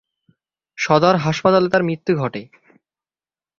[0.77, 2.41] সদর হাসপাতালে তার মৃত্যু ঘটে।